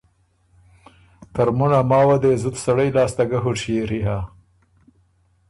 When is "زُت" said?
2.41-2.55